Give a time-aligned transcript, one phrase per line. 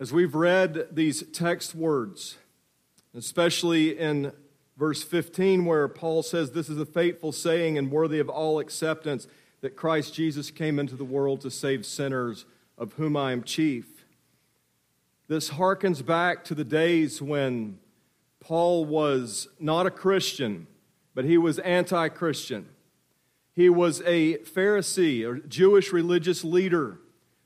[0.00, 2.36] As we've read these text words,
[3.14, 4.32] especially in
[4.76, 9.28] verse 15, where Paul says, This is a faithful saying and worthy of all acceptance
[9.60, 12.44] that Christ Jesus came into the world to save sinners,
[12.76, 14.04] of whom I am chief.
[15.28, 17.78] This harkens back to the days when
[18.40, 20.66] Paul was not a Christian,
[21.14, 22.68] but he was anti Christian.
[23.54, 26.98] He was a Pharisee, a Jewish religious leader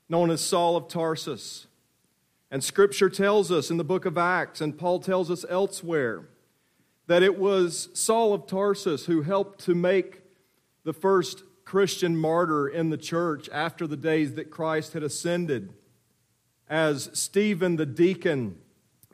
[0.09, 1.67] known as Saul of Tarsus.
[2.51, 6.29] And scripture tells us in the book of Acts, and Paul tells us elsewhere,
[7.07, 10.21] that it was Saul of Tarsus who helped to make
[10.83, 15.73] the first Christian martyr in the church after the days that Christ had ascended.
[16.67, 18.57] As Stephen the deacon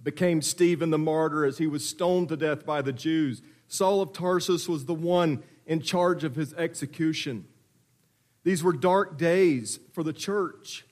[0.03, 4.13] became Stephen the martyr as he was stoned to death by the Jews, Saul of
[4.13, 7.45] Tarsus was the one in charge of his execution.
[8.43, 10.85] These were dark days for the church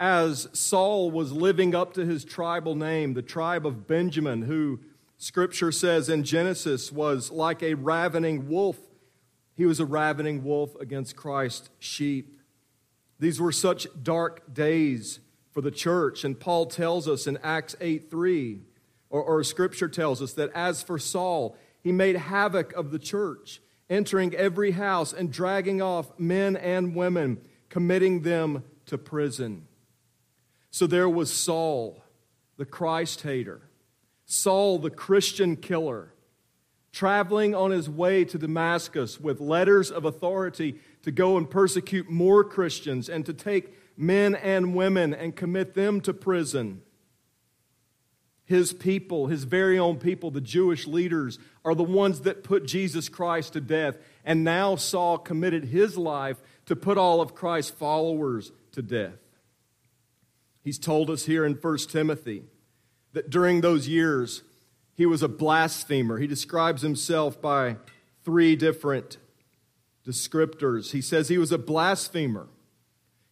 [0.00, 4.80] as Saul was living up to his tribal name, the tribe of Benjamin, who
[5.16, 8.78] scripture says in Genesis was like a ravening wolf.
[9.56, 12.40] He was a ravening wolf against Christ's sheep.
[13.20, 15.20] These were such dark days
[15.52, 18.62] for the church, and Paul tells us in Acts 8 3,
[19.08, 23.60] or, or scripture tells us that as for Saul, he made havoc of the church,
[23.88, 29.68] entering every house and dragging off men and women, committing them to prison.
[30.74, 32.02] So there was Saul,
[32.56, 33.60] the Christ hater,
[34.24, 36.12] Saul, the Christian killer,
[36.90, 42.42] traveling on his way to Damascus with letters of authority to go and persecute more
[42.42, 46.82] Christians and to take men and women and commit them to prison.
[48.44, 53.08] His people, his very own people, the Jewish leaders, are the ones that put Jesus
[53.08, 53.96] Christ to death.
[54.24, 59.23] And now Saul committed his life to put all of Christ's followers to death.
[60.64, 62.44] He's told us here in 1 Timothy
[63.12, 64.42] that during those years,
[64.94, 66.18] he was a blasphemer.
[66.18, 67.76] He describes himself by
[68.24, 69.18] three different
[70.06, 70.92] descriptors.
[70.92, 72.48] He says he was a blasphemer.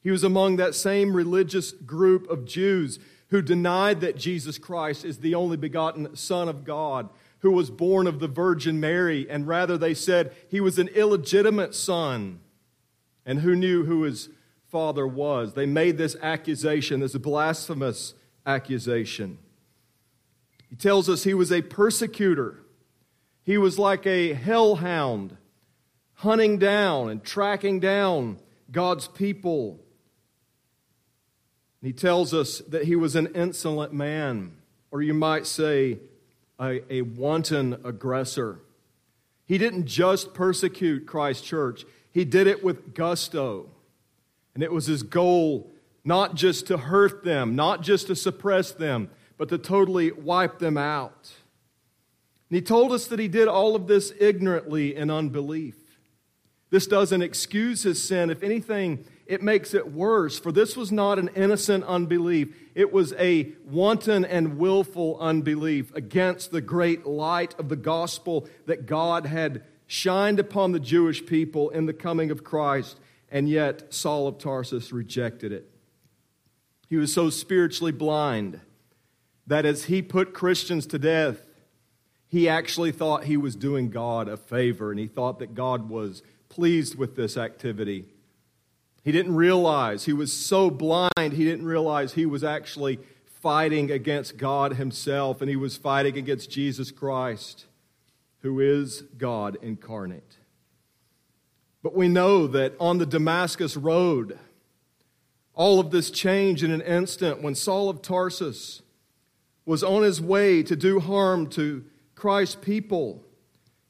[0.03, 2.99] He was among that same religious group of Jews
[3.29, 8.07] who denied that Jesus Christ is the only begotten Son of God, who was born
[8.07, 12.41] of the Virgin Mary, and rather they said he was an illegitimate son,
[13.25, 14.29] and who knew who his
[14.73, 15.53] father was.
[15.53, 18.15] They made this accusation, this blasphemous
[18.47, 19.39] accusation.
[20.71, 22.65] He tells us he was a persecutor.
[23.45, 25.37] He was like a hellhound,
[26.15, 28.39] hunting down and tracking down
[28.71, 29.79] God's people.
[31.83, 34.57] He tells us that he was an insolent man,
[34.91, 35.99] or you might say,
[36.59, 38.61] a, a wanton aggressor.
[39.45, 43.69] He didn't just persecute Christ's church, he did it with gusto.
[44.55, 45.73] And it was his goal
[46.05, 49.09] not just to hurt them, not just to suppress them,
[49.39, 51.33] but to totally wipe them out.
[52.51, 55.77] And he told us that he did all of this ignorantly in unbelief.
[56.71, 58.31] This doesn't excuse his sin.
[58.31, 60.39] If anything, it makes it worse.
[60.39, 66.51] For this was not an innocent unbelief, it was a wanton and willful unbelief against
[66.51, 71.87] the great light of the gospel that God had shined upon the Jewish people in
[71.87, 72.99] the coming of Christ
[73.33, 75.69] and yet Saul of Tarsus rejected it.
[76.89, 78.61] He was so spiritually blind
[79.47, 81.47] that as he put Christians to death,
[82.29, 86.23] he actually thought he was doing God a favor and he thought that God was
[86.51, 88.05] pleased with this activity.
[89.03, 93.01] He didn't realize, he was so blind, he didn't realize he was actually
[93.41, 97.65] fighting against God himself and he was fighting against Jesus Christ,
[98.41, 100.37] who is God incarnate.
[101.83, 104.39] But we know that on the Damascus road,
[105.55, 108.83] all of this changed in an instant when Saul of Tarsus
[109.67, 111.85] was on his way to do harm to
[112.15, 113.25] Christ's people.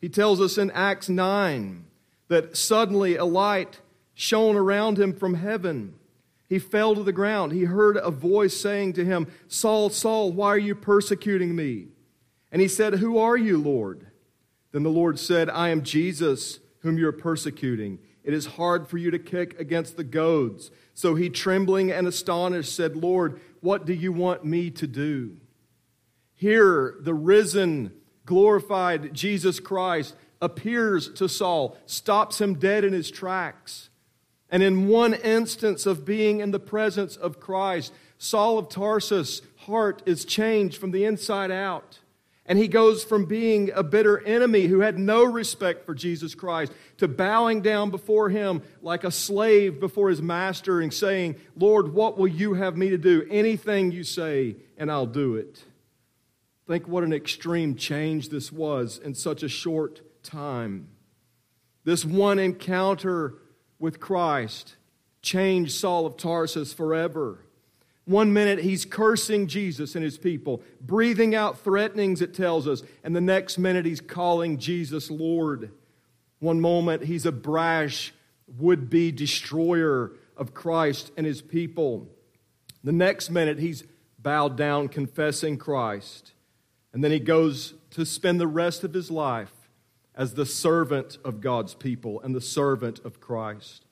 [0.00, 1.84] He tells us in Acts 9
[2.28, 3.80] that suddenly a light
[4.14, 5.94] shone around him from heaven.
[6.48, 7.52] He fell to the ground.
[7.52, 11.88] He heard a voice saying to him, Saul, Saul, why are you persecuting me?
[12.50, 14.06] And he said, Who are you, Lord?
[14.72, 17.98] Then the Lord said, I am Jesus whom you are persecuting.
[18.24, 20.70] It is hard for you to kick against the goads.
[20.94, 25.38] So he, trembling and astonished, said, Lord, what do you want me to do?
[26.34, 27.92] Here, the risen,
[28.26, 33.90] glorified Jesus Christ appears to Saul, stops him dead in his tracks.
[34.50, 40.02] And in one instance of being in the presence of Christ, Saul of Tarsus' heart
[40.04, 42.00] is changed from the inside out.
[42.44, 46.72] And he goes from being a bitter enemy who had no respect for Jesus Christ
[46.98, 52.18] to bowing down before him like a slave before his master and saying, Lord, what
[52.18, 53.26] will you have me to do?
[53.30, 55.62] Anything you say, and I'll do it.
[56.66, 60.88] Think what an extreme change this was in such a short time.
[61.84, 63.34] This one encounter
[63.78, 64.76] with Christ
[65.20, 67.44] changed Saul of Tarsus forever.
[68.04, 73.14] One minute he's cursing Jesus and his people, breathing out threatenings, it tells us, and
[73.14, 75.70] the next minute he's calling Jesus Lord.
[76.40, 78.12] One moment he's a brash,
[78.58, 82.08] would be destroyer of Christ and his people.
[82.84, 83.84] The next minute he's
[84.18, 86.32] bowed down, confessing Christ.
[86.92, 89.52] And then he goes to spend the rest of his life
[90.14, 93.86] as the servant of God's people and the servant of Christ.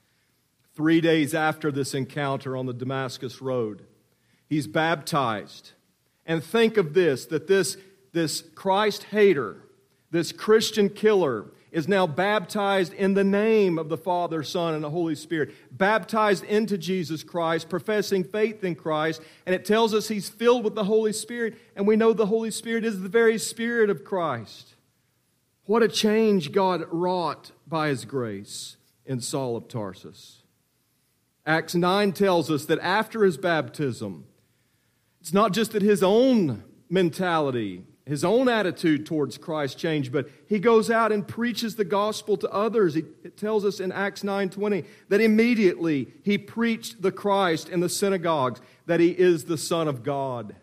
[0.74, 3.86] Three days after this encounter on the Damascus Road,
[4.50, 5.70] he's baptized.
[6.26, 7.79] And think of this that this,
[8.12, 9.56] this Christ hater,
[10.11, 14.91] this Christian killer, is now baptized in the name of the Father, Son, and the
[14.91, 19.23] Holy Spirit, baptized into Jesus Christ, professing faith in Christ.
[19.47, 22.50] And it tells us he's filled with the Holy Spirit, and we know the Holy
[22.50, 24.75] Spirit is the very Spirit of Christ.
[25.67, 28.76] What a change God wrought by his grace
[29.06, 30.43] in Saul of Tarsus.
[31.47, 34.26] Acts 9 tells us that after his baptism,
[35.20, 40.58] it's not just that his own mentality, his own attitude towards Christ changed, but he
[40.58, 42.96] goes out and preaches the gospel to others.
[42.96, 48.61] It tells us in Acts 9:20 that immediately he preached the Christ in the synagogues
[48.87, 50.56] that he is the son of God.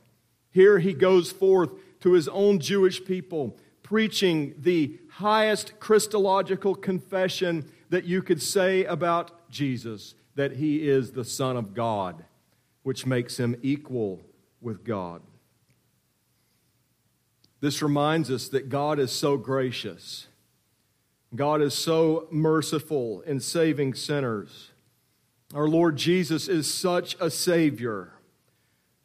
[0.51, 1.71] Here he goes forth
[2.01, 3.57] to his own Jewish people
[3.87, 11.23] preaching the highest Christological confession that you could say about Jesus that he is the
[11.23, 12.25] Son of God,
[12.83, 14.21] which makes him equal
[14.61, 15.21] with God.
[17.59, 20.27] This reminds us that God is so gracious.
[21.35, 24.71] God is so merciful in saving sinners.
[25.53, 28.13] Our Lord Jesus is such a Savior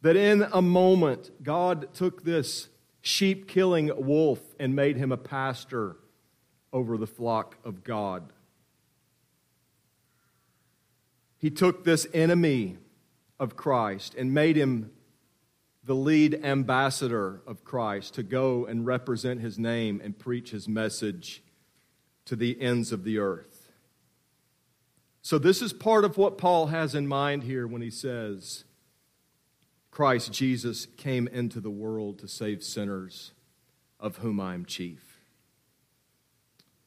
[0.03, 2.69] that in a moment, God took this
[3.01, 5.97] sheep killing wolf and made him a pastor
[6.73, 8.33] over the flock of God.
[11.39, 12.77] He took this enemy
[13.41, 14.91] of Christ and made him
[15.85, 21.43] the lead ambassador of Christ to go and represent his name and preach his message
[22.27, 23.73] to the ends of the earth.
[25.23, 28.65] So, this is part of what Paul has in mind here when he says,
[29.91, 33.33] Christ Jesus came into the world to save sinners,
[34.01, 35.21] of whom I am chief.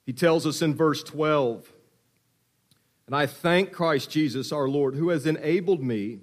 [0.06, 1.72] He tells us in verse 12,
[3.08, 6.22] and I thank Christ Jesus our Lord, who has enabled me,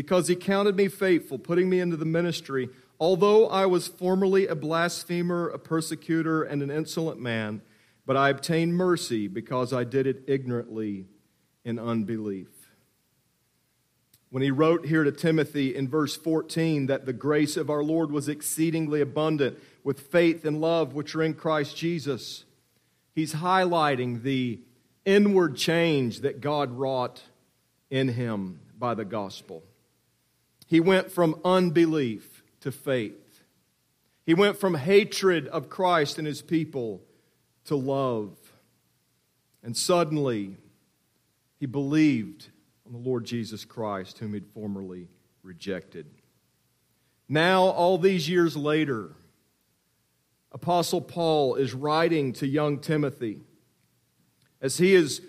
[0.00, 2.70] because he counted me faithful, putting me into the ministry.
[2.98, 7.60] Although I was formerly a blasphemer, a persecutor, and an insolent man,
[8.06, 11.04] but I obtained mercy because I did it ignorantly
[11.66, 12.48] in unbelief.
[14.30, 18.10] When he wrote here to Timothy in verse 14 that the grace of our Lord
[18.10, 22.46] was exceedingly abundant with faith and love which are in Christ Jesus,
[23.14, 24.60] he's highlighting the
[25.04, 27.20] inward change that God wrought
[27.90, 29.62] in him by the gospel.
[30.70, 33.42] He went from unbelief to faith.
[34.24, 37.02] He went from hatred of Christ and his people
[37.64, 38.36] to love.
[39.64, 40.58] And suddenly,
[41.58, 42.50] he believed
[42.86, 45.08] on the Lord Jesus Christ, whom he'd formerly
[45.42, 46.06] rejected.
[47.28, 49.16] Now, all these years later,
[50.52, 53.40] Apostle Paul is writing to young Timothy
[54.60, 55.20] as he is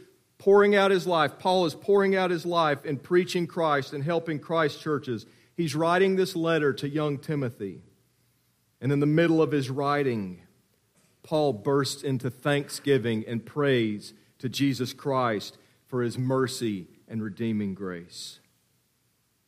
[0.41, 4.39] pouring out his life, Paul is pouring out his life in preaching Christ and helping
[4.39, 5.27] Christ churches.
[5.55, 7.83] He's writing this letter to young Timothy.
[8.81, 10.41] And in the middle of his writing,
[11.21, 18.39] Paul bursts into thanksgiving and praise to Jesus Christ for his mercy and redeeming grace.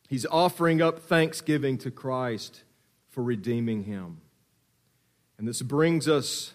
[0.08, 2.62] He's offering up thanksgiving to Christ
[3.08, 4.20] for redeeming him.
[5.38, 6.54] And this brings us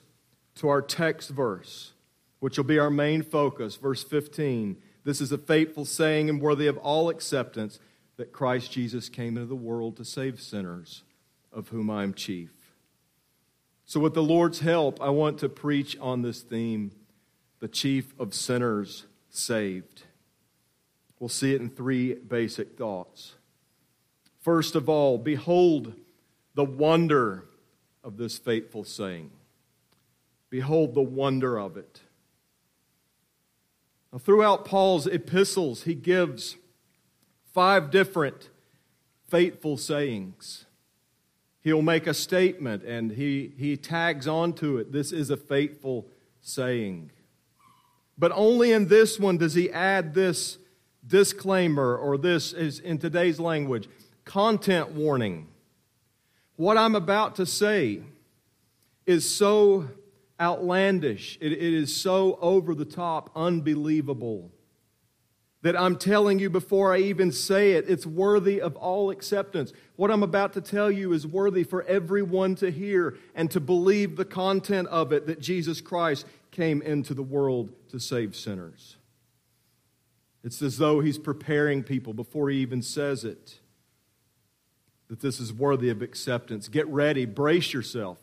[0.56, 1.92] to our text verse
[2.40, 3.76] which will be our main focus.
[3.76, 7.80] Verse 15 This is a faithful saying and worthy of all acceptance
[8.18, 11.04] that Christ Jesus came into the world to save sinners,
[11.54, 12.52] of whom I am chief.
[13.86, 16.92] So, with the Lord's help, I want to preach on this theme
[17.60, 20.04] the chief of sinners saved.
[21.20, 23.36] We'll see it in three basic thoughts.
[24.40, 25.94] First of all, behold
[26.56, 27.46] the wonder
[28.04, 29.32] of this faithful saying.
[30.50, 32.02] Behold the wonder of it.
[34.12, 36.58] Now, throughout Paul's epistles, he gives
[37.54, 38.50] five different
[39.28, 40.66] faithful sayings.
[41.62, 44.92] he'll make a statement and he, he tags onto it.
[44.92, 46.08] This is a fateful
[46.42, 47.12] saying.
[48.18, 50.58] But only in this one does he add this
[51.06, 53.88] disclaimer, or this is in today's language,
[54.26, 55.48] content warning.
[56.56, 58.02] What I'm about to say
[59.06, 59.90] is so
[60.40, 64.52] outlandish, it, it is so over the top, unbelievable
[65.62, 67.90] that I'm telling you before I even say it.
[67.90, 69.74] It's worthy of all acceptance.
[69.98, 74.16] What I'm about to tell you is worthy for everyone to hear and to believe
[74.16, 78.96] the content of it that Jesus Christ came into the world to save sinners.
[80.44, 83.60] It's as though he's preparing people before he even says it
[85.10, 86.70] that this is worthy of acceptance.
[86.70, 88.20] Get ready, brace yourself.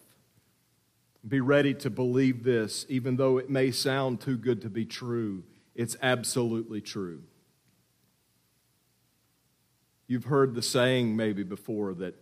[1.27, 5.43] Be ready to believe this, even though it may sound too good to be true.
[5.75, 7.23] It's absolutely true.
[10.07, 12.15] You've heard the saying maybe before that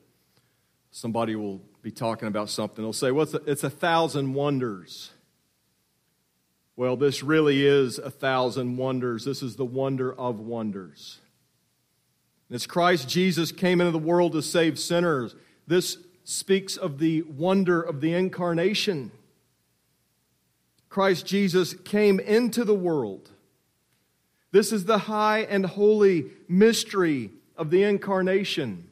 [0.91, 2.83] somebody will be talking about something.
[2.83, 5.11] They'll say, well, it's a, it's a thousand wonders.
[6.77, 9.25] Well, this really is a thousand wonders.
[9.25, 11.21] This is the wonder of wonders.
[12.51, 15.35] As Christ Jesus came into the world to save sinners,
[15.67, 19.13] this speaks of the wonder of the incarnation.
[20.89, 23.31] Christ Jesus came into the world.
[24.53, 28.89] This is the high and holy mystery of the incarnation.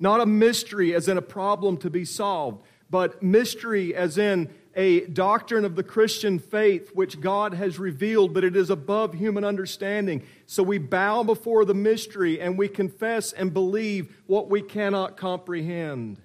[0.00, 5.00] Not a mystery as in a problem to be solved, but mystery as in a
[5.06, 10.22] doctrine of the Christian faith which God has revealed, but it is above human understanding.
[10.46, 16.20] So we bow before the mystery and we confess and believe what we cannot comprehend.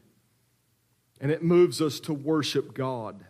[1.23, 3.23] And it moves us to worship God.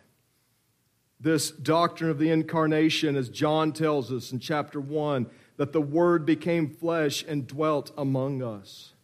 [1.20, 6.26] This doctrine of the incarnation, as John tells us in chapter 1, that the Word
[6.26, 8.94] became flesh and dwelt among us.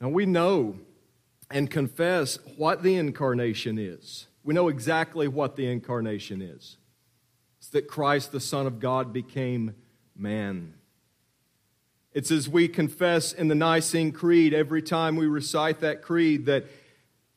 [0.00, 0.78] Now we know
[1.50, 4.28] and confess what the incarnation is.
[4.44, 6.76] We know exactly what the incarnation is
[7.58, 9.74] it's that Christ, the Son of God, became
[10.16, 10.74] man.
[12.12, 16.64] It's as we confess in the Nicene Creed every time we recite that creed that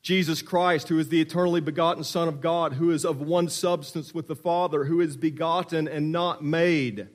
[0.04, 4.14] Jesus Christ, who is the eternally begotten Son of God, who is of one substance
[4.14, 7.08] with the Father, who is begotten and not made,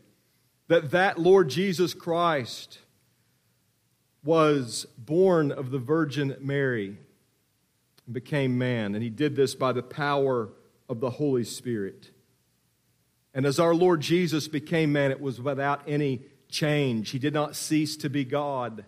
[0.68, 2.78] that that Lord Jesus Christ
[4.24, 6.98] was born of the Virgin Mary
[8.06, 8.94] and became man.
[8.94, 10.48] And he did this by the power
[10.88, 12.10] of the Holy Spirit.
[13.34, 17.10] And as our Lord Jesus became man, it was without any change.
[17.10, 18.80] He did not cease to be God.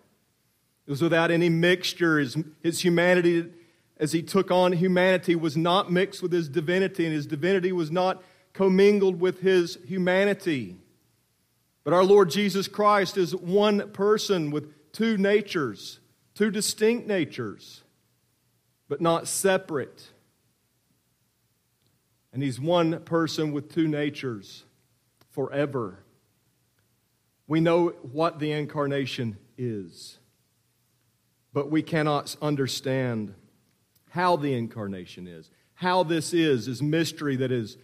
[0.87, 2.19] It was without any mixture.
[2.19, 3.50] His, his humanity,
[4.00, 7.90] as he took on humanity, was not mixed with his divinity, and his divinity was
[7.90, 8.23] not
[8.54, 10.78] commingled with his humanity.
[11.85, 16.00] But our Lord Jesus Christ is one person with two natures,
[16.35, 17.83] two distinct natures,
[18.88, 20.09] but not separate.
[22.33, 24.64] And he's one person with two natures
[25.30, 25.99] forever.
[27.47, 30.19] We know what the incarnation is,
[31.52, 33.35] but we cannot understand
[34.10, 35.50] how the incarnation is.
[35.74, 37.78] How this is, is mystery that is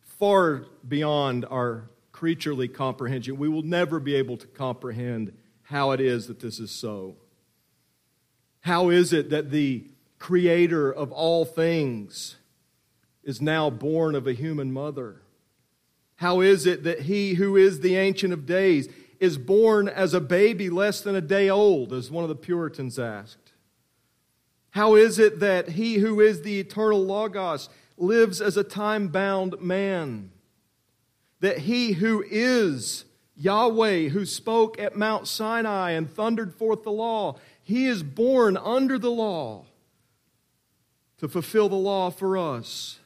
[0.00, 3.36] far beyond our creaturely comprehension.
[3.36, 7.16] We will never be able to comprehend how it is that this is so.
[8.60, 12.36] How is it that the creator of all things
[13.24, 15.22] is now born of a human mother?
[16.16, 20.20] How is it that he who is the Ancient of Days is born as a
[20.20, 23.43] baby less than a day old, as one of the Puritans asked?
[24.74, 29.60] How is it that he who is the eternal Logos lives as a time bound
[29.60, 30.32] man?
[31.38, 33.04] That he who is
[33.36, 38.98] Yahweh, who spoke at Mount Sinai and thundered forth the law, he is born under
[38.98, 39.66] the law
[41.18, 42.98] to fulfill the law for us.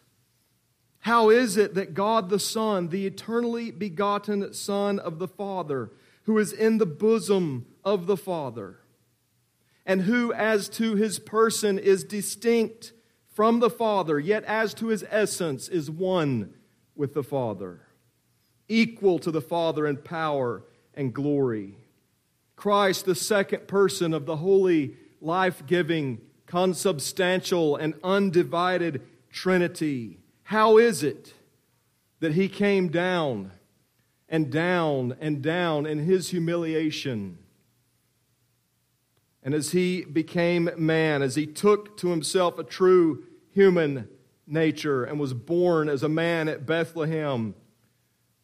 [1.01, 5.91] How is it that God the Son, the eternally begotten Son of the Father,
[6.23, 8.79] who is in the bosom of the Father,
[9.89, 12.93] and who, as to his person, is distinct
[13.35, 16.55] from the Father, yet as to his essence, is one
[16.95, 17.81] with the Father?
[18.69, 20.63] equal to the Father in power
[20.95, 21.77] and glory.
[22.57, 30.19] Christ, the second person of the holy, life giving, consubstantial, and undivided Trinity.
[30.45, 31.35] How is it
[32.21, 33.53] that he came down
[34.29, 37.39] and down and down in his humiliation?
[39.49, 44.07] And as he became man, as he took to himself a true human
[44.47, 47.55] nature and was born as a man at Bethlehem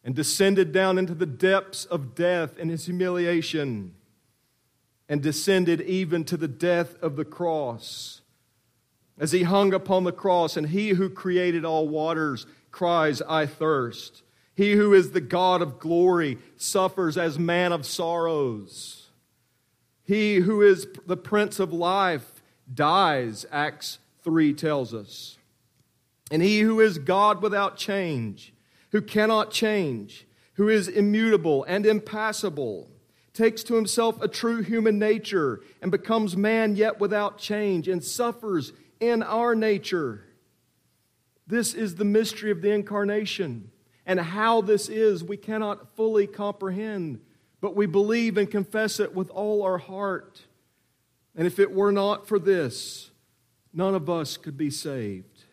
[0.03, 3.93] and descended down into the depths of death in his humiliation.
[5.07, 8.21] and descended even to the death of the cross.
[9.19, 14.23] As he hung upon the cross, and he who created all waters cries, I thirst.
[14.55, 19.04] He who is the God of glory suffers as man of sorrows.
[20.05, 25.37] He who is the Prince of life dies, Acts 3 tells us.
[26.31, 28.53] And he who is God without change,
[28.91, 32.89] who cannot change, who is immutable and impassible,
[33.33, 38.71] takes to himself a true human nature and becomes man yet without change and suffers
[38.99, 40.23] in our nature.
[41.45, 43.71] This is the mystery of the incarnation.
[44.05, 47.21] And how this is, we cannot fully comprehend,
[47.65, 50.43] but we believe and confess it with all our heart.
[51.35, 53.09] And if it were not for this,
[53.73, 55.45] none of us could be saved.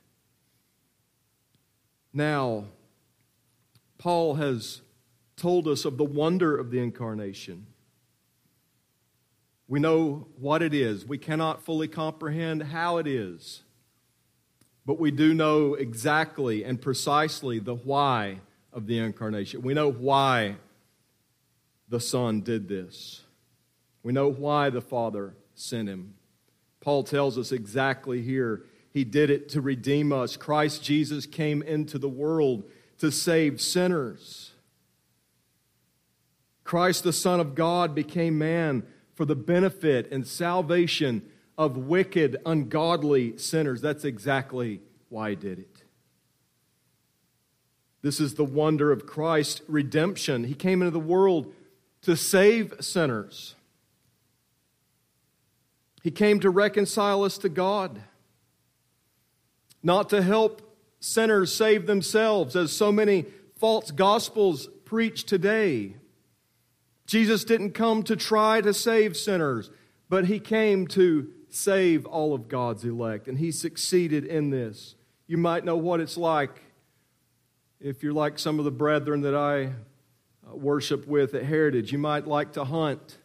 [2.12, 2.66] Now,
[3.96, 4.82] Paul has
[5.36, 7.66] told us of the wonder of the incarnation.
[9.66, 11.06] We know what it is.
[11.06, 13.62] We cannot fully comprehend how it is.
[14.84, 18.40] But we do know exactly and precisely the why
[18.70, 19.62] of the incarnation.
[19.62, 20.56] We know why
[21.92, 23.20] the Son did this.
[24.02, 26.14] We know why the Father sent him.
[26.80, 30.38] Paul tells us exactly here he did it to redeem us.
[30.38, 32.64] Christ Jesus came into the world
[32.96, 34.52] to save sinners.
[36.64, 43.36] Christ, the Son of God, became man for the benefit and salvation of wicked, ungodly
[43.36, 43.82] sinners.
[43.82, 44.80] That's exactly
[45.10, 45.82] why he did it.
[48.00, 50.44] This is the wonder of Christ's redemption.
[50.44, 51.52] He came into the world
[52.02, 53.54] to save sinners.
[56.02, 58.00] He came to reconcile us to God,
[59.82, 65.96] not to help sinners save themselves, as so many false gospels preach today.
[67.06, 69.70] Jesus didn't come to try to save sinners,
[70.08, 74.96] but he came to save all of God's elect, and he succeeded in this.
[75.26, 76.62] You might know what it's like
[77.80, 79.72] if you're like some of the brethren that I
[80.58, 81.92] worship with at Heritage.
[81.92, 83.18] You might like to hunt.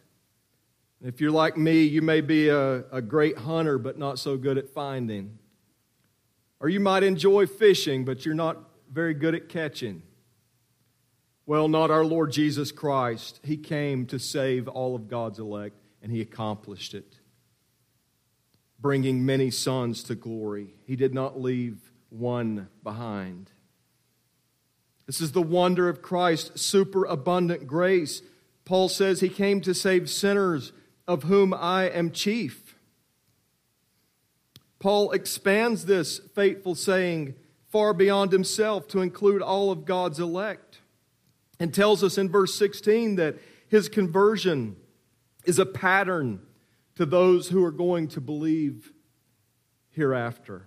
[1.02, 4.58] If you're like me, you may be a, a great hunter, but not so good
[4.58, 5.38] at finding.
[6.60, 8.58] Or you might enjoy fishing, but you're not
[8.90, 10.02] very good at catching.
[11.46, 13.40] Well, not our Lord Jesus Christ.
[13.42, 17.20] He came to save all of God's elect, and He accomplished it,
[18.78, 20.74] bringing many sons to glory.
[20.84, 21.78] He did not leave
[22.10, 23.50] one behind.
[25.08, 28.20] This is the wonder of Christ's superabundant grace.
[28.66, 30.72] Paul says he came to save sinners,
[31.06, 32.76] of whom I am chief.
[34.78, 37.36] Paul expands this fateful saying
[37.70, 40.80] far beyond himself to include all of God's elect
[41.58, 44.76] and tells us in verse 16 that his conversion
[45.46, 46.40] is a pattern
[46.96, 48.92] to those who are going to believe
[49.88, 50.66] hereafter.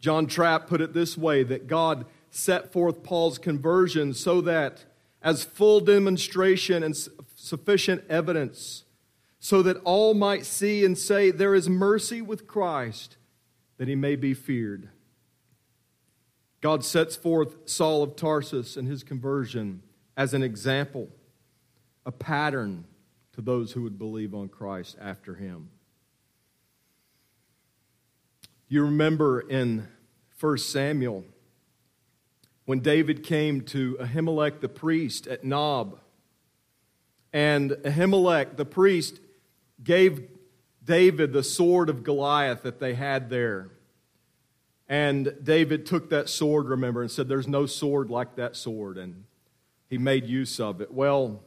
[0.00, 4.84] John Trapp put it this way that God set forth Paul's conversion so that,
[5.22, 6.96] as full demonstration and
[7.34, 8.84] sufficient evidence,
[9.40, 13.16] so that all might see and say, There is mercy with Christ,
[13.78, 14.88] that he may be feared.
[16.60, 19.82] God sets forth Saul of Tarsus and his conversion
[20.16, 21.08] as an example,
[22.04, 22.84] a pattern
[23.32, 25.70] to those who would believe on Christ after him.
[28.66, 29.86] You remember in
[30.40, 31.24] 1 Samuel
[32.68, 35.98] when David came to Ahimelech the priest at Nob,
[37.32, 39.20] and Ahimelech the priest
[39.82, 40.28] gave
[40.84, 43.70] David the sword of Goliath that they had there.
[44.86, 48.98] And David took that sword, remember, and said, There's no sword like that sword.
[48.98, 49.24] And
[49.88, 50.92] he made use of it.
[50.92, 51.42] Well,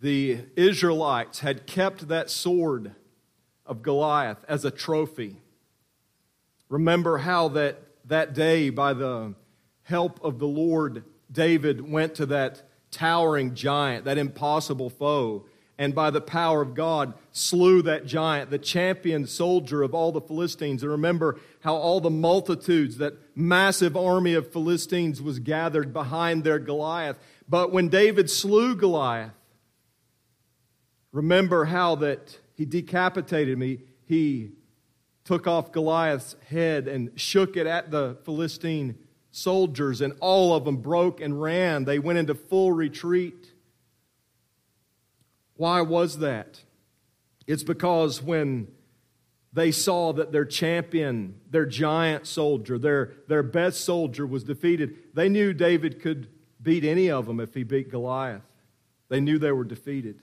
[0.00, 2.96] the Israelites had kept that sword
[3.64, 5.36] of Goliath as a trophy.
[6.68, 9.36] Remember how that, that day, by the
[9.84, 15.46] help of the Lord, David went to that towering giant, that impossible foe,
[15.78, 20.20] and by the power of God slew that giant, the champion soldier of all the
[20.20, 20.82] Philistines.
[20.82, 26.58] And remember how all the multitudes, that massive army of Philistines was gathered behind their
[26.58, 27.18] Goliath.
[27.48, 29.32] But when David slew Goliath,
[31.10, 33.80] remember how that he decapitated me.
[34.04, 34.52] He
[35.24, 38.98] took off Goliath's head and shook it at the Philistine
[39.32, 41.84] soldiers, and all of them broke and ran.
[41.84, 43.50] They went into full retreat.
[45.56, 46.60] Why was that?
[47.46, 48.68] It's because when
[49.52, 55.28] they saw that their champion, their giant soldier, their, their best soldier was defeated, they
[55.28, 56.28] knew David could
[56.62, 58.42] beat any of them if he beat Goliath.
[59.08, 60.20] They knew they were defeated.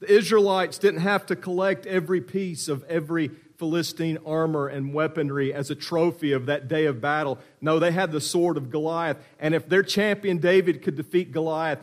[0.00, 3.30] The Israelites didn't have to collect every piece of every
[3.62, 7.38] Philistine armor and weaponry as a trophy of that day of battle.
[7.60, 9.18] No, they had the sword of Goliath.
[9.38, 11.78] And if their champion David could defeat Goliath,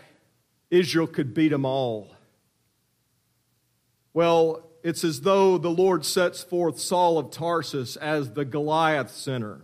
[0.69, 2.13] Israel could beat them all.
[4.13, 9.61] Well, it's as though the Lord sets forth Saul of Tarsus as the Goliath sinner,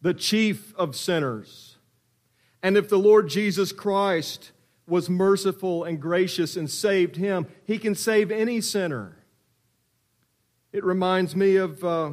[0.00, 1.76] the chief of sinners.
[2.62, 4.52] And if the Lord Jesus Christ
[4.86, 9.16] was merciful and gracious and saved him, he can save any sinner.
[10.76, 12.10] It reminds me of uh,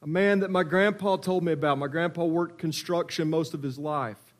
[0.00, 1.76] a man that my grandpa told me about.
[1.76, 4.32] My grandpa worked construction most of his life.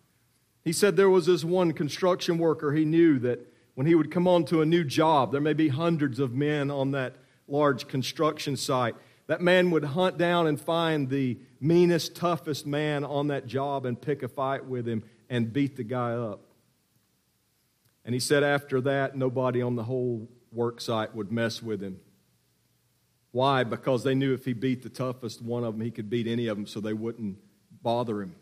[0.62, 4.28] He said there was this one construction worker he knew that when he would come
[4.28, 7.16] on to a new job, there may be hundreds of men on that
[7.48, 8.94] large construction site.
[9.26, 14.00] That man would hunt down and find the meanest, toughest man on that job and
[14.00, 16.40] pick a fight with him and beat the guy up.
[18.04, 21.98] And he said after that, nobody on the whole work site would mess with him.
[23.36, 23.64] Why?
[23.64, 26.46] Because they knew if he beat the toughest one of them, he could beat any
[26.46, 27.36] of them, so they wouldn't
[27.82, 28.34] bother him.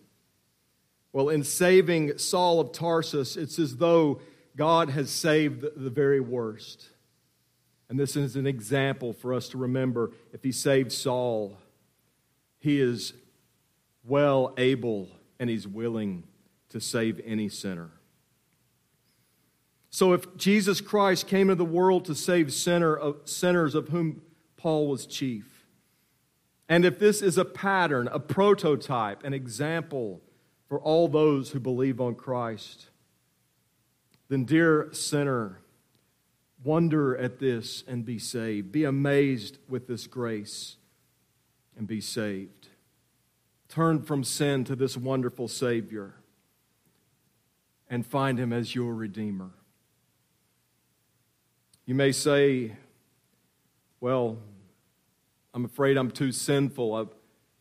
[1.13, 4.21] Well, in saving Saul of Tarsus, it's as though
[4.55, 6.91] God has saved the very worst.
[7.89, 11.59] And this is an example for us to remember if he saved Saul,
[12.61, 13.15] he is
[14.05, 15.09] well able
[15.41, 16.23] and he's willing
[16.69, 17.91] to save any sinner.
[19.91, 24.23] So if Jesus Christ came into the world to save sinner of, sinners of whom
[24.65, 25.67] Paul was chief,
[26.71, 30.23] and if this is a pattern, a prototype, an example
[30.71, 32.89] for all those who believe on Christ,
[34.31, 35.61] then, dear sinner,
[36.65, 38.73] wonder at this and be saved.
[38.73, 40.77] Be amazed with this grace
[41.77, 42.69] and be saved.
[43.69, 46.15] Turn from sin to this wonderful Savior
[47.91, 49.51] and find Him as your Redeemer.
[51.85, 52.77] You may say,
[54.01, 54.39] Well,
[55.55, 56.97] I'm afraid I'm too sinful.
[56.97, 57.11] I'm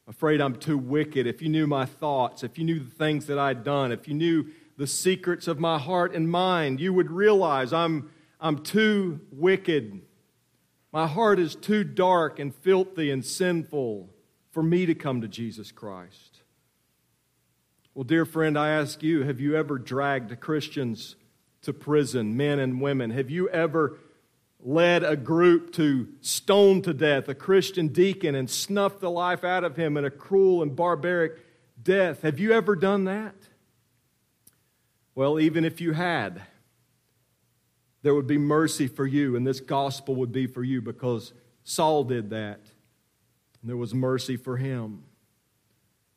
[0.08, 1.28] afraid I'm too wicked.
[1.28, 4.16] If you knew my thoughts, if you knew the things that I'd done, if you
[4.16, 8.10] knew the secrets of my heart and mind, you would realize I'm,
[8.42, 10.02] I'm too wicked.
[10.92, 14.10] My heart is too dark and filthy and sinful
[14.50, 16.42] for me to come to Jesus Christ.
[17.94, 21.16] Well, dear friend, I ask you have you ever dragged Christians
[21.62, 23.12] to prison, men and women?
[23.12, 24.00] Have you ever
[24.66, 29.64] led a group to stone to death a Christian deacon and snuff the life out
[29.64, 31.38] of him in a cruel and barbaric
[31.82, 32.22] death.
[32.22, 33.36] Have you ever done that?
[35.16, 36.42] Well, even if you had,
[38.02, 42.06] there would be mercy for you, and this gospel would be for you because Saul
[42.06, 42.62] did that.
[43.62, 45.04] And there was mercy for him.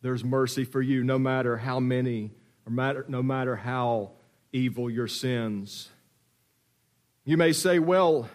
[0.02, 2.30] There's mercy for you, no matter how many,
[2.64, 4.12] or matter, no matter how
[4.52, 5.90] evil your sins.
[7.24, 8.28] You may say, well,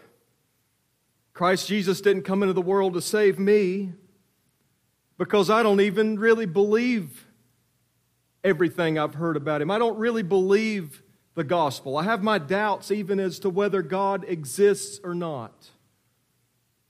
[1.42, 3.94] Christ Jesus didn't come into the world to save me
[5.18, 7.26] because I don't even really believe
[8.44, 9.72] everything I've heard about him.
[9.72, 11.02] I don't really believe
[11.34, 11.98] the gospel.
[11.98, 15.72] I have my doubts even as to whether God exists or not.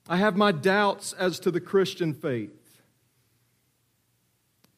[0.10, 2.82] I have my doubts as to the Christian faith.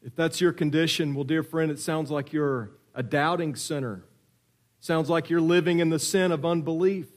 [0.03, 4.05] If that's your condition, well, dear friend, it sounds like you're a doubting sinner.
[4.81, 7.07] Sounds like you're living in the sin of unbelief.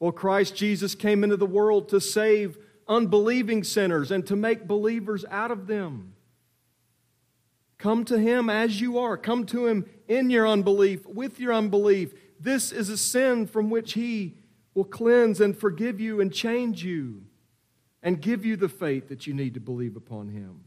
[0.00, 2.58] Well, Christ Jesus came into the world to save
[2.88, 6.14] unbelieving sinners and to make believers out of them.
[7.78, 9.16] Come to Him as you are.
[9.16, 12.14] Come to Him in your unbelief, with your unbelief.
[12.40, 14.38] This is a sin from which He
[14.74, 17.22] will cleanse and forgive you and change you
[18.02, 20.64] and give you the faith that you need to believe upon Him.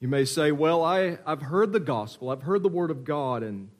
[0.00, 3.44] You may say, Well, I, I've heard the gospel, I've heard the word of God,
[3.44, 3.70] and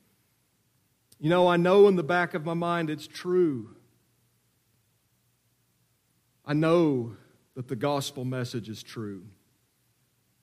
[1.23, 3.77] you know, I know in the back of my mind it's true.
[6.45, 7.15] I know
[7.55, 9.23] that the gospel message is true.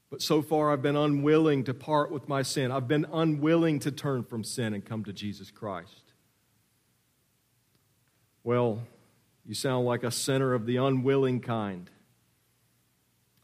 [0.09, 2.71] But so far, I've been unwilling to part with my sin.
[2.71, 6.13] I've been unwilling to turn from sin and come to Jesus Christ.
[8.45, 8.79] Well,
[9.45, 11.89] you sound like a sinner of the unwilling kind.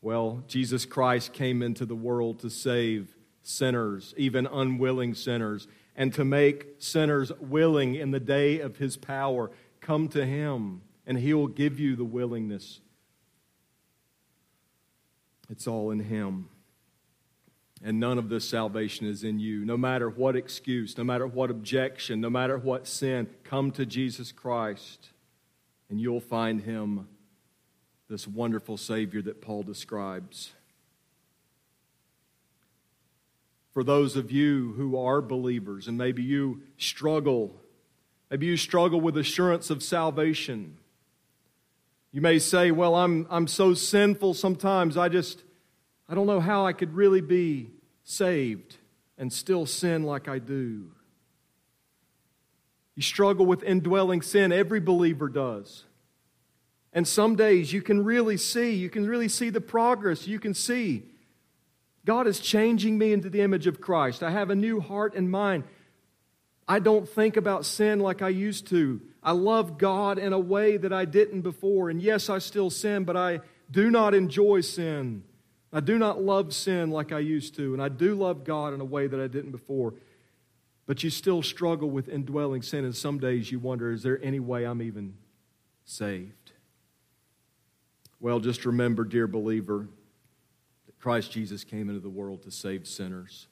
[0.02, 6.26] Well, Jesus Christ came into the world to save sinners, even unwilling sinners, and to
[6.26, 9.52] make sinners willing in the day of his power.
[9.82, 12.82] Come to him, and he will give you the willingness.
[15.50, 16.50] It's all in him.
[17.84, 19.64] And none of this salvation is in you.
[19.64, 24.32] No matter what excuse, no matter what objection, no matter what sin, come to Jesus
[24.32, 25.10] Christ,
[25.90, 27.08] and you'll find him
[28.10, 30.54] this wonderful Savior that Paul describes.
[33.76, 37.62] For those of you who are believers, and maybe you struggle,
[38.30, 40.78] Maybe you struggle with assurance of salvation.
[42.12, 45.44] You may say, Well, I'm, I'm so sinful sometimes, I just,
[46.10, 47.70] I don't know how I could really be
[48.04, 48.78] saved
[49.18, 50.92] and still sin like I do.
[52.96, 54.52] You struggle with indwelling sin.
[54.52, 55.84] Every believer does.
[56.94, 60.28] And some days you can really see, you can really see the progress.
[60.28, 61.04] You can see
[62.06, 64.22] God is changing me into the image of Christ.
[64.22, 65.64] I have a new heart and mind.
[66.68, 69.02] I don't think about sin like I used to.
[69.22, 71.90] I love God in a way that I didn't before.
[71.90, 73.42] And yes, I still sin, but I
[73.72, 75.24] do not enjoy sin.
[75.74, 77.74] I do not love sin like I used to.
[77.74, 79.96] And I do love God in a way that I didn't before.
[80.86, 82.86] But you still struggle with indwelling sin.
[82.86, 85.16] And some days you wonder, is there any way I'm even
[85.86, 86.52] saved?
[88.20, 89.88] Well, just remember, dear believer,
[91.06, 93.46] Christ Jesus came into the world to save sinners.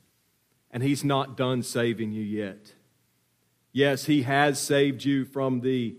[0.71, 2.73] And He's not done saving you yet.
[3.71, 5.95] Yes, He has saved you from the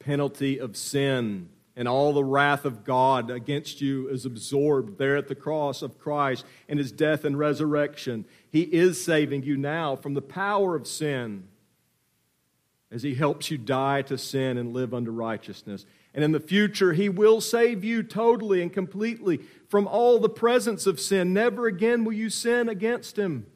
[0.00, 5.28] penalty of sin, and all the wrath of God against you is absorbed there at
[5.28, 8.24] the cross of Christ in His death and resurrection.
[8.50, 11.46] He is saving you now from the power of sin
[12.90, 15.86] as He helps you die to sin and live unto righteousness.
[16.12, 20.86] And in the future, He will save you totally and completely from all the presence
[20.86, 21.32] of sin.
[21.32, 23.46] Never again will you sin against Him.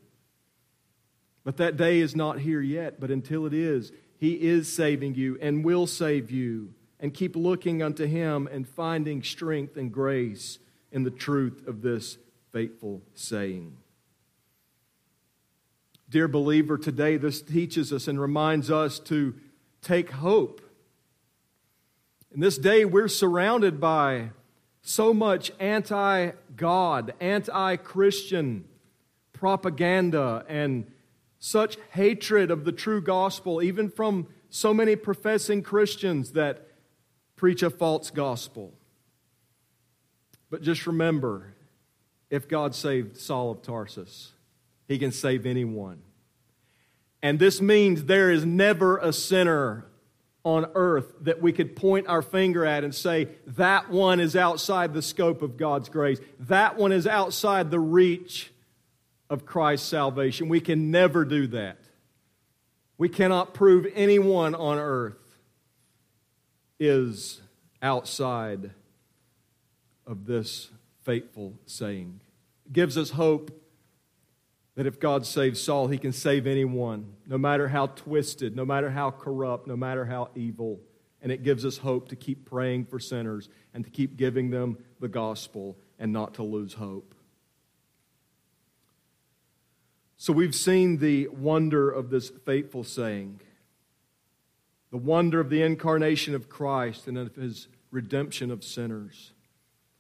[1.44, 3.00] But that day is not here yet.
[3.00, 6.74] But until it is, He is saving you and will save you.
[7.00, 10.58] And keep looking unto Him and finding strength and grace
[10.92, 12.18] in the truth of this
[12.52, 13.76] faithful saying.
[16.08, 19.34] Dear believer, today this teaches us and reminds us to
[19.80, 20.60] take hope
[22.34, 24.30] in this day, we're surrounded by
[24.82, 28.64] so much anti God, anti Christian
[29.32, 30.86] propaganda, and
[31.38, 36.68] such hatred of the true gospel, even from so many professing Christians that
[37.36, 38.74] preach a false gospel.
[40.50, 41.54] But just remember
[42.30, 44.32] if God saved Saul of Tarsus,
[44.86, 46.02] he can save anyone.
[47.22, 49.86] And this means there is never a sinner
[50.44, 54.92] on earth that we could point our finger at and say, that one is outside
[54.92, 56.18] the scope of God's grace.
[56.40, 58.52] That one is outside the reach
[59.30, 60.48] of Christ's salvation.
[60.48, 61.78] We can never do that.
[62.98, 65.16] We cannot prove anyone on earth
[66.78, 67.40] is
[67.80, 68.72] outside
[70.06, 70.70] of this
[71.02, 72.20] faithful saying.
[72.66, 73.61] It gives us hope
[74.74, 78.90] that if God saves Saul, he can save anyone, no matter how twisted, no matter
[78.90, 80.80] how corrupt, no matter how evil.
[81.20, 84.78] And it gives us hope to keep praying for sinners and to keep giving them
[84.98, 87.14] the gospel and not to lose hope.
[90.16, 93.40] So we've seen the wonder of this faithful saying,
[94.90, 99.32] the wonder of the incarnation of Christ and of his redemption of sinners.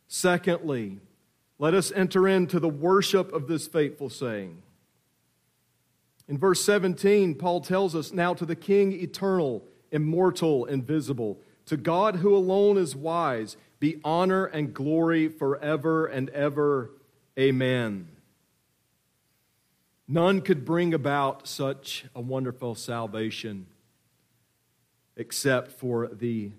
[0.06, 1.00] Secondly,
[1.62, 4.60] let us enter into the worship of this faithful saying.
[6.26, 12.16] In verse 17, Paul tells us now to the King eternal, immortal, invisible, to God
[12.16, 16.90] who alone is wise, be honor and glory forever and ever.
[17.38, 18.08] Amen.
[20.08, 23.68] None could bring about such a wonderful salvation
[25.16, 26.50] except for the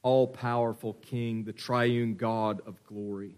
[0.00, 3.34] all powerful King, the triune God of glory.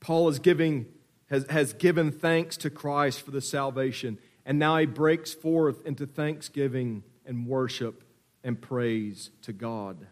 [0.00, 0.86] Paul is giving,
[1.30, 6.06] has, has given thanks to Christ for the salvation, and now he breaks forth into
[6.06, 8.04] thanksgiving and worship
[8.42, 10.06] and praise to God.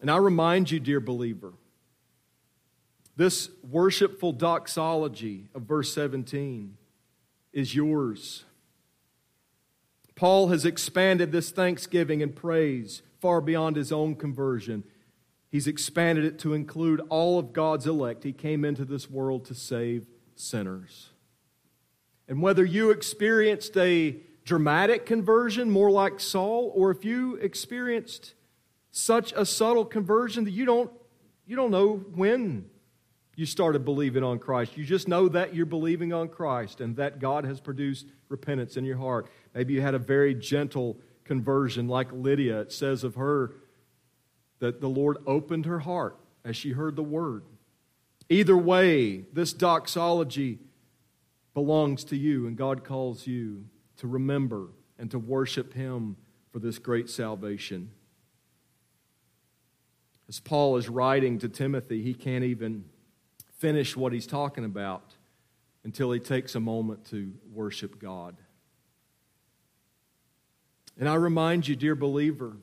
[0.00, 1.54] And I remind you, dear believer,
[3.16, 6.76] this worshipful doxology of verse 17
[7.52, 8.44] is yours.
[10.14, 14.84] Paul has expanded this thanksgiving and praise far beyond his own conversion
[15.50, 18.24] He's expanded it to include all of God's elect.
[18.24, 21.10] He came into this world to save sinners.
[22.28, 28.34] And whether you experienced a dramatic conversion, more like Saul, or if you experienced
[28.90, 30.90] such a subtle conversion that you don't,
[31.46, 32.68] you don't know when
[33.34, 34.76] you started believing on Christ.
[34.76, 38.84] You just know that you're believing on Christ and that God has produced repentance in
[38.84, 39.30] your heart.
[39.54, 42.62] Maybe you had a very gentle conversion, like Lydia.
[42.62, 43.52] It says of her
[44.60, 47.44] that the Lord opened her heart as she heard the word.
[48.28, 50.58] Either way, this doxology
[51.54, 53.64] belongs to you, and God calls you
[53.96, 54.68] to remember
[54.98, 56.16] and to worship Him
[56.52, 57.90] for this great salvation.
[60.28, 62.84] As Paul is writing to Timothy, he can't even
[63.56, 65.14] finish what he's talking about
[65.84, 68.36] until he takes a moment to worship God.
[70.98, 72.56] And I remind you, dear believer,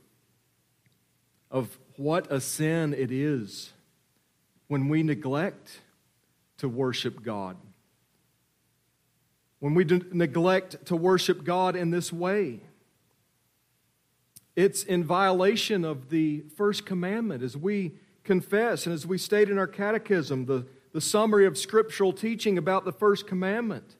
[1.50, 3.74] of what a sin it is
[4.68, 5.82] when we neglect
[6.58, 7.58] to worship God.
[9.60, 12.62] When we neglect to worship God in this way.
[14.56, 19.58] It's in violation of the first commandment as we confess and as we state in
[19.58, 23.96] our catechism, the, the summary of scriptural teaching about the first commandment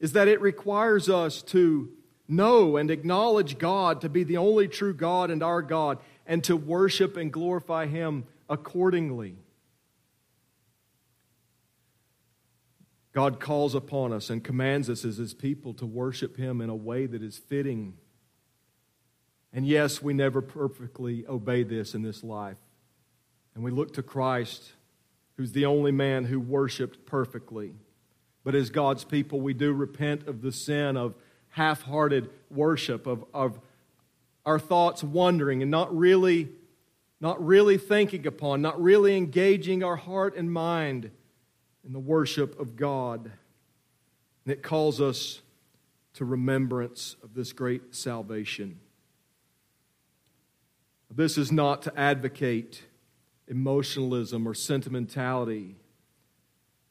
[0.00, 1.90] is that it requires us to
[2.28, 6.56] know and acknowledge God to be the only true God and our God, and to
[6.56, 9.36] worship and glorify Him accordingly.
[13.12, 16.74] God calls upon us and commands us as His people to worship Him in a
[16.74, 17.94] way that is fitting
[19.54, 22.58] and yes, we never perfectly obey this in this life.
[23.54, 24.72] And we look to Christ,
[25.36, 27.72] who's the only man who worshiped perfectly.
[28.42, 31.14] But as God's people, we do repent of the sin of
[31.50, 33.60] half hearted worship, of, of
[34.46, 36.48] our thoughts wandering and not really,
[37.20, 41.10] not really thinking upon, not really engaging our heart and mind
[41.84, 43.30] in the worship of God.
[44.44, 45.40] And it calls us
[46.14, 48.78] to remembrance of this great salvation.
[51.10, 52.82] This is not to advocate
[53.46, 55.76] emotionalism or sentimentality,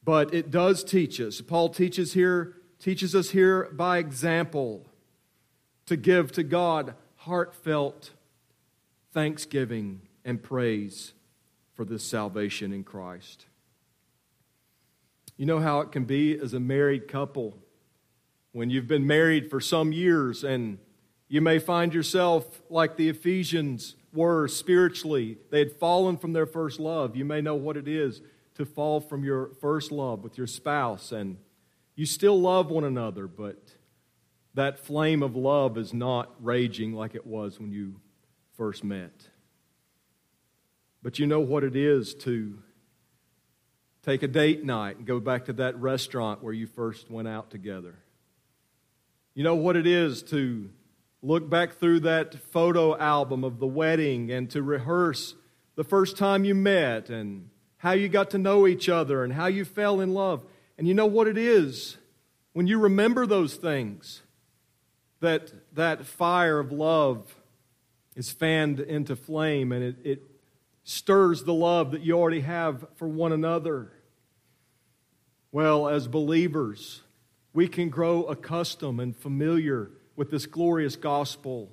[0.04, 1.42] but it does teach us.
[1.42, 4.86] Paul teaches here teaches us here by example
[5.86, 8.12] to give to God heartfelt
[9.14, 11.14] thanksgiving and praise
[11.74, 13.46] for this salvation in Christ.
[15.38, 17.58] You know how it can be as a married couple
[18.52, 20.80] when you've been married for some years and
[21.30, 25.38] you may find yourself like the Ephesians were spiritually.
[25.50, 27.16] They had fallen from their first love.
[27.16, 28.22] You may know what it is
[28.56, 31.38] to fall from your first love with your spouse, and
[31.96, 33.58] you still love one another, but
[34.54, 37.96] that flame of love is not raging like it was when you
[38.56, 39.30] first met.
[41.02, 42.58] But you know what it is to
[44.04, 47.50] take a date night and go back to that restaurant where you first went out
[47.50, 47.96] together.
[49.34, 50.70] You know what it is to
[51.22, 55.36] look back through that photo album of the wedding and to rehearse
[55.76, 59.48] the first time you met and how you got to know each other and how
[59.48, 60.46] you fell in love.
[60.78, 61.98] And you know what it is?
[62.54, 64.23] When you remember those things,
[65.24, 67.36] that, that fire of love
[68.16, 70.24] is fanned into flame and it, it
[70.84, 73.92] stirs the love that you already have for one another.
[75.52, 77.02] Well, as believers,
[77.54, 81.72] we can grow accustomed and familiar with this glorious gospel.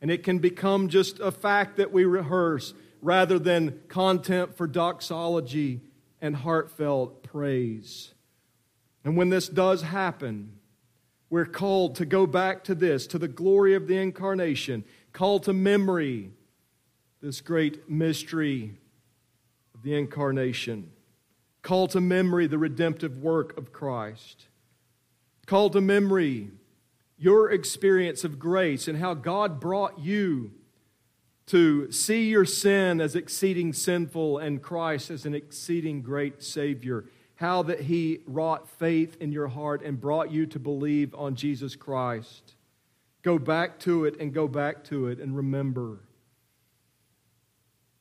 [0.00, 5.80] And it can become just a fact that we rehearse rather than content for doxology
[6.20, 8.14] and heartfelt praise.
[9.04, 10.58] And when this does happen,
[11.32, 15.52] we're called to go back to this, to the glory of the incarnation, called to
[15.54, 16.30] memory
[17.22, 18.74] this great mystery
[19.74, 20.92] of the incarnation,
[21.62, 24.44] call to memory the redemptive work of Christ,
[25.46, 26.50] call to memory
[27.16, 30.50] your experience of grace and how God brought you
[31.46, 37.06] to see your sin as exceeding sinful and Christ as an exceeding great Savior.
[37.42, 41.74] How that He wrought faith in your heart and brought you to believe on Jesus
[41.74, 42.54] Christ.
[43.22, 45.98] Go back to it and go back to it and remember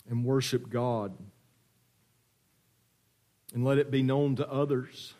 [0.07, 1.17] and worship God.
[3.55, 5.15] And let it be known to others.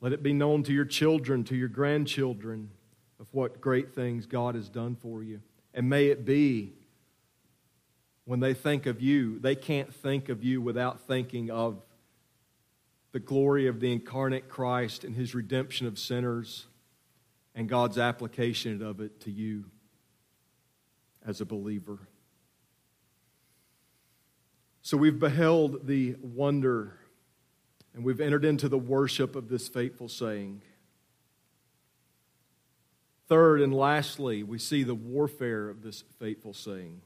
[0.00, 2.70] Let it be known to your children, to your grandchildren,
[3.20, 5.42] of what great things God has done for you.
[5.74, 6.72] And may it be
[8.24, 11.82] when they think of you, they can't think of you without thinking of
[13.12, 16.66] the glory of the incarnate Christ and his redemption of sinners
[17.54, 19.64] and God's application of it to you
[21.26, 21.98] as a believer.
[24.82, 26.96] So we've beheld the wonder
[27.94, 30.62] and we've entered into the worship of this faithful saying.
[33.28, 37.00] Third and lastly, we see the warfare of this faithful saying.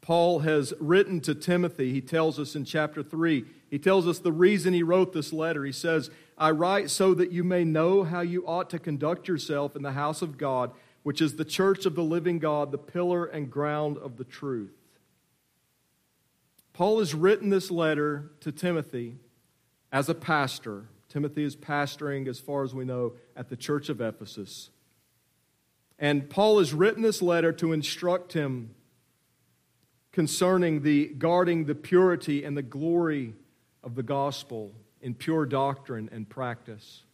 [0.00, 3.44] Paul has written to Timothy, he tells us in chapter 3,
[3.74, 5.64] he tells us the reason he wrote this letter.
[5.64, 6.08] He says,
[6.38, 9.90] I write so that you may know how you ought to conduct yourself in the
[9.90, 10.70] house of God,
[11.02, 14.76] which is the church of the living God, the pillar and ground of the truth.
[16.72, 19.16] Paul has written this letter to Timothy
[19.90, 20.84] as a pastor.
[21.08, 24.70] Timothy is pastoring, as far as we know, at the church of Ephesus.
[25.98, 28.72] And Paul has written this letter to instruct him
[30.12, 33.34] concerning the guarding the purity and the glory
[33.84, 37.04] of the gospel in pure doctrine and practice.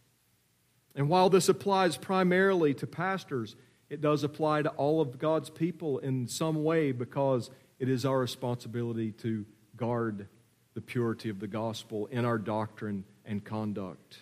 [0.95, 3.55] And while this applies primarily to pastors,
[3.89, 8.19] it does apply to all of God's people in some way because it is our
[8.19, 9.45] responsibility to
[9.75, 10.27] guard
[10.73, 14.19] the purity of the gospel in our doctrine and conduct.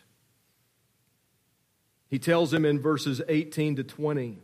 [2.09, 4.39] He tells him in verses 18 to 20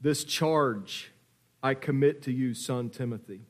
[0.00, 1.12] This charge
[1.62, 3.42] I commit to you, son Timothy,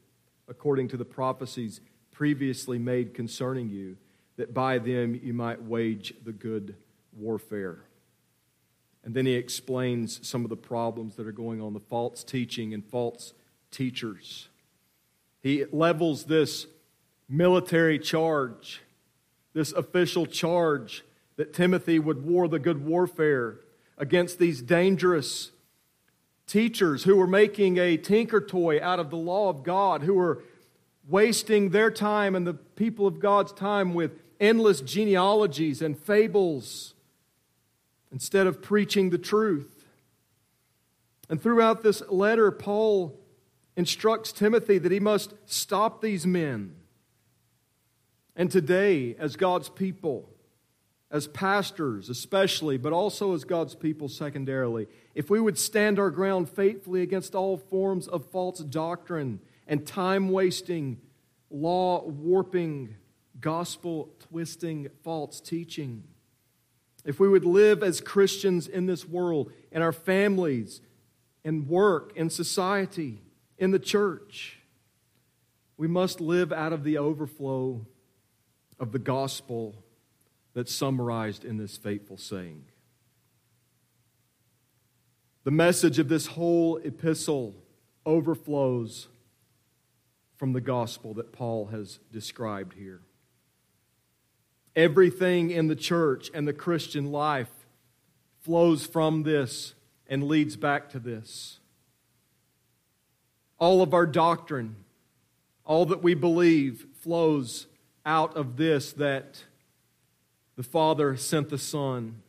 [0.46, 1.80] according to the prophecies
[2.14, 3.96] previously made concerning you,
[4.36, 6.74] that by them you might wage the good
[7.12, 7.80] warfare.
[9.04, 12.72] And then he explains some of the problems that are going on the false teaching
[12.72, 13.34] and false
[13.70, 14.48] teachers.
[15.42, 16.66] He levels this
[17.28, 18.80] military charge,
[19.52, 21.04] this official charge
[21.36, 23.60] that Timothy would war the good warfare
[23.98, 25.50] against these dangerous
[26.46, 30.42] teachers who were making a tinker toy out of the law of God, who were
[31.08, 36.94] wasting their time and the people of God's time with endless genealogies and fables
[38.12, 39.84] instead of preaching the truth.
[41.28, 43.18] And throughout this letter, Paul
[43.76, 46.76] instructs Timothy that he must stop these men.
[48.36, 50.28] And today, as God's people,
[51.10, 56.48] as pastors especially, but also as God's people secondarily, if we would stand our ground
[56.48, 61.00] faithfully against all forms of false doctrine and time wasting,
[61.50, 62.96] law warping,
[63.40, 66.04] gospel twisting, false teaching,
[67.04, 70.80] if we would live as Christians in this world, in our families,
[71.44, 73.20] in work, in society,
[73.58, 74.60] in the church,
[75.76, 77.86] we must live out of the overflow
[78.80, 79.74] of the gospel
[80.54, 82.64] that's summarized in this faithful saying.
[85.42, 87.54] The message of this whole epistle
[88.06, 89.08] overflows
[90.36, 93.00] from the gospel that Paul has described here.
[94.76, 97.66] Everything in the church and the Christian life
[98.40, 99.74] flows from this
[100.06, 101.60] and leads back to this.
[103.58, 104.76] All of our doctrine,
[105.64, 107.66] all that we believe, flows
[108.04, 109.44] out of this that
[110.56, 112.22] the Father sent the Son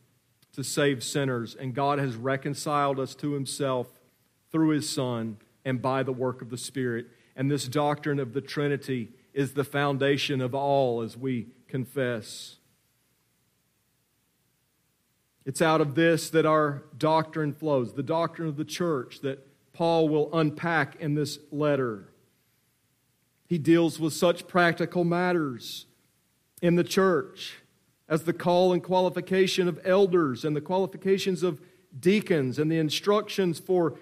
[0.54, 3.88] to save sinners, and God has reconciled us to Himself
[4.52, 7.08] through His Son and by the work of the Spirit.
[7.36, 12.56] And this doctrine of the Trinity is the foundation of all as we confess.
[15.46, 20.10] It's out of this that our doctrine flows, the doctrine of the church that Paul
[20.10, 22.10] will unpack in this letter.
[23.46, 25.86] He deals with such practical matters
[26.62, 27.58] in the church
[28.08, 31.62] as the call and qualification of elders and the qualifications of
[32.00, 34.00] deacons and the instructions for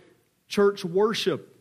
[0.47, 1.52] church worship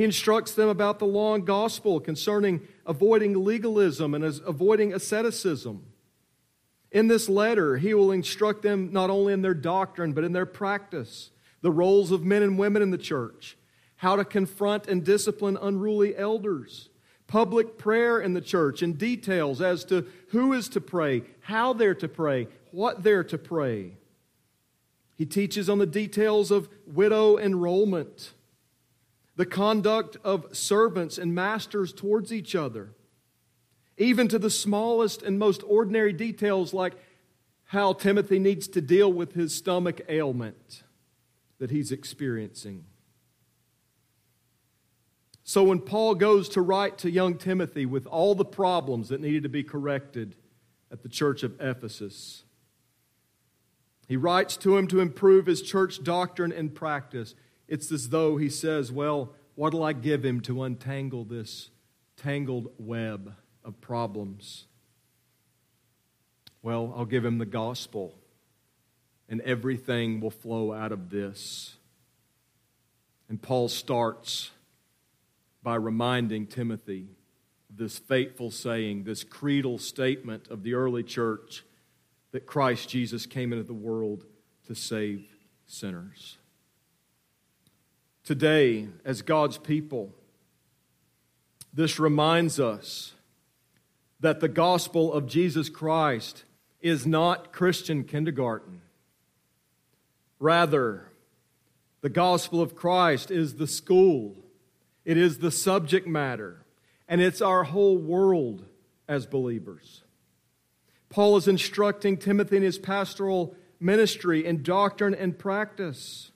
[0.00, 5.84] he instructs them about the law and gospel concerning avoiding legalism and avoiding asceticism.
[6.90, 10.46] In this letter, he will instruct them not only in their doctrine, but in their
[10.46, 13.58] practice, the roles of men and women in the church,
[13.96, 16.88] how to confront and discipline unruly elders,
[17.26, 21.94] public prayer in the church, and details as to who is to pray, how they're
[21.96, 23.98] to pray, what they're to pray.
[25.18, 28.32] He teaches on the details of widow enrollment
[29.40, 32.92] the conduct of servants and masters towards each other,
[33.96, 36.92] even to the smallest and most ordinary details like
[37.64, 40.82] how Timothy needs to deal with his stomach ailment
[41.58, 42.84] that he's experiencing.
[45.42, 49.44] So when Paul goes to write to young Timothy with all the problems that needed
[49.44, 50.36] to be corrected
[50.92, 52.44] at the church of Ephesus,
[54.06, 57.34] he writes to him to improve his church doctrine and practice.
[57.70, 61.70] It's as though he says, Well, what'll I give him to untangle this
[62.16, 64.66] tangled web of problems?
[66.62, 68.18] Well, I'll give him the gospel,
[69.28, 71.76] and everything will flow out of this.
[73.28, 74.50] And Paul starts
[75.62, 77.06] by reminding Timothy
[77.70, 81.64] this faithful saying, this creedal statement of the early church
[82.32, 84.24] that Christ Jesus came into the world
[84.66, 85.24] to save
[85.66, 86.39] sinners
[88.24, 90.12] today as God's people.
[91.72, 93.14] This reminds us
[94.20, 96.44] that the gospel of Jesus Christ
[96.80, 98.82] is not Christian kindergarten.
[100.38, 101.06] Rather,
[102.00, 104.36] the gospel of Christ is the school,
[105.04, 106.64] it is the subject matter,
[107.08, 108.64] and it's our whole world
[109.08, 110.02] as believers.
[111.08, 116.29] Paul is instructing Timothy in his pastoral ministry in doctrine and practice.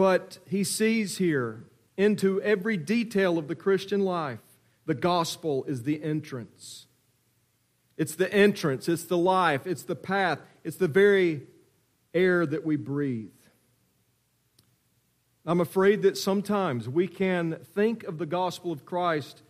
[0.00, 1.66] But he sees here
[1.98, 4.40] into every detail of the Christian life.
[4.86, 6.86] The gospel is the entrance.
[7.98, 11.42] It's the entrance, it's the life, it's the path, it's the very
[12.14, 13.28] air that we breathe.
[15.44, 19.42] I'm afraid that sometimes we can think of the gospel of Christ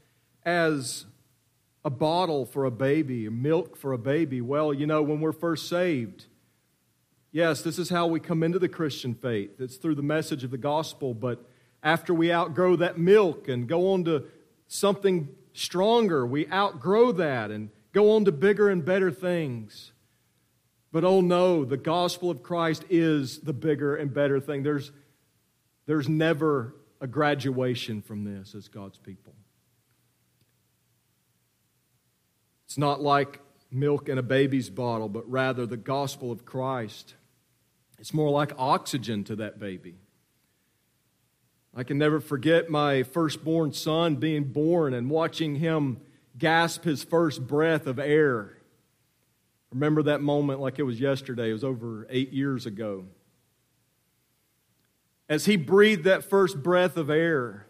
[0.45, 1.07] as
[1.85, 4.41] a bottle for a baby, milk for a baby.
[4.41, 6.27] Well, you know, when we're first saved,
[7.33, 9.61] yes, this is how we come into the Christian faith.
[9.61, 11.45] It's through the message of the gospel, but
[11.83, 14.25] after we outgrow that milk and go on to
[14.69, 19.93] something stronger, we outgrow that and go on to bigger and better things.
[20.93, 24.63] But oh no, the gospel of Christ is the bigger and better thing.
[24.63, 24.91] There's,
[25.87, 29.35] there's never a graduation from this as God's people.
[32.67, 37.15] It's not like milk in a baby's bottle, but rather the gospel of Christ.
[38.01, 39.95] It's more like oxygen to that baby.
[41.75, 46.01] I can never forget my firstborn son being born and watching him
[46.37, 48.57] gasp his first breath of air.
[49.71, 51.51] Remember that moment like it was yesterday.
[51.51, 53.05] It was over eight years ago.
[55.29, 57.67] As he breathed that first breath of air,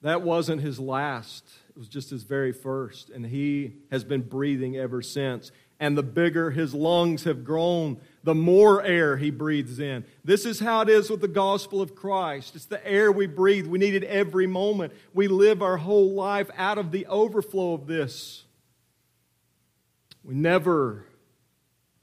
[0.00, 1.44] that wasn't his last.
[1.70, 3.10] It was just his very first.
[3.10, 5.50] And he has been breathing ever since.
[5.80, 10.04] And the bigger his lungs have grown, the more air he breathes in.
[10.24, 12.56] This is how it is with the gospel of Christ.
[12.56, 13.66] It's the air we breathe.
[13.66, 14.94] We need it every moment.
[15.12, 18.44] We live our whole life out of the overflow of this.
[20.24, 21.04] We never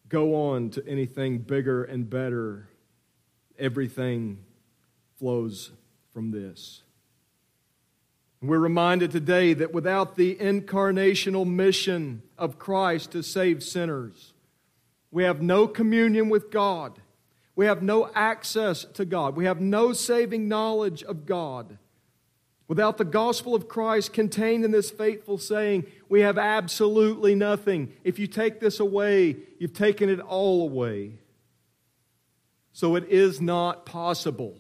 [0.07, 2.67] go on to anything bigger and better.
[3.57, 4.43] Everything
[5.17, 5.71] flows
[6.13, 6.83] from this.
[8.43, 14.33] We're reminded today that without the incarnational mission of Christ to save sinners,
[15.11, 16.99] we have no communion with God.
[17.55, 19.35] We have no access to God.
[19.35, 21.77] We have no saving knowledge of God.
[22.67, 27.91] Without the gospel of Christ contained in this faithful saying, we have absolutely nothing.
[28.05, 31.19] If you take this away, you've taken it all away.
[32.71, 34.57] So it is not possible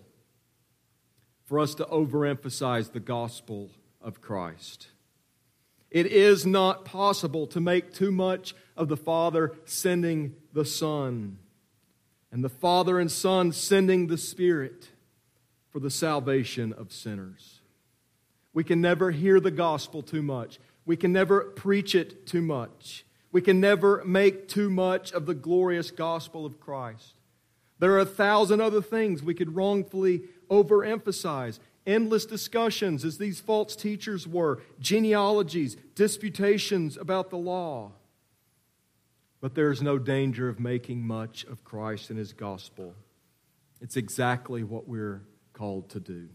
[1.45, 3.71] for us to overemphasize the gospel
[4.01, 4.87] of Christ.
[5.89, 11.37] It is not possible to make too much of the Father sending the Son
[12.31, 14.89] and the Father and Son sending the Spirit
[15.69, 17.61] for the salvation of sinners.
[18.53, 20.59] We can never hear the gospel too much.
[20.85, 23.05] We can never preach it too much.
[23.31, 27.15] We can never make too much of the glorious gospel of Christ.
[27.79, 31.59] There are a thousand other things we could wrongfully overemphasize.
[31.87, 37.93] Endless discussions, as these false teachers were, genealogies, disputations about the law.
[39.41, 42.93] But there is no danger of making much of Christ and his gospel.
[43.81, 46.29] It's exactly what we're called to do.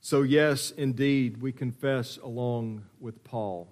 [0.00, 3.68] So, yes, indeed, we confess along with Paul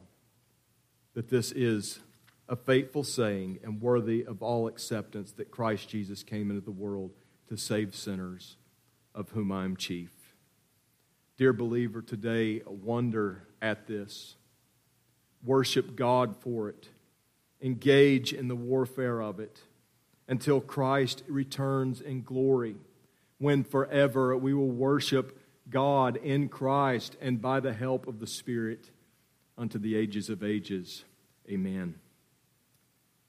[1.15, 2.01] that this is
[2.49, 7.13] a faithful saying and worthy of all acceptance that Christ Jesus came into the world
[7.49, 8.57] to save sinners,
[9.15, 10.11] of whom I am chief.
[11.37, 14.37] Dear believer, today wonder at this.
[15.45, 16.89] Worship God for it.
[17.61, 19.63] Engage in the warfare of it
[20.29, 22.77] until Christ returns in glory,
[23.39, 25.39] when forever we will worship
[25.69, 28.91] God in Christ and by the help of the Spirit
[29.59, 31.05] unto the ages of ages.
[31.49, 31.97] Amen.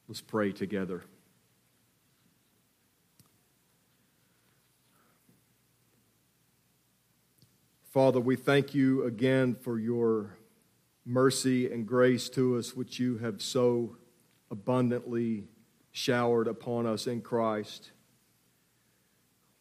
[0.08, 1.04] Let's pray together.
[7.92, 10.38] Father, we thank you again for your
[11.06, 13.98] mercy and grace to us, which you have so
[14.50, 15.48] abundantly
[15.92, 17.92] showered upon us in Christ.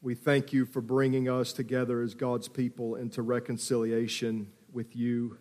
[0.02, 5.38] We thank you for bringing us together as God's people into reconciliation with you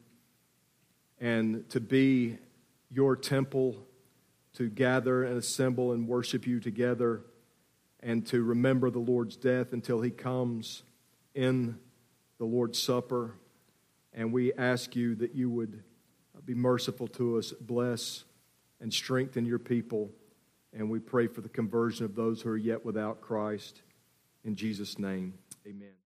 [1.20, 2.38] and to be
[2.90, 3.86] your temple,
[4.54, 7.22] to gather and assemble and worship you together,
[8.00, 10.84] and to remember the Lord's death until he comes
[11.34, 11.78] in
[12.38, 13.36] the Lord's Supper.
[14.14, 15.84] And we ask you that you would
[16.46, 18.24] be merciful to us, bless
[18.80, 20.12] and strengthen your people.
[20.74, 23.82] And we pray for the conversion of those who are yet without Christ.
[24.44, 25.34] In Jesus' name,
[25.66, 25.96] amen.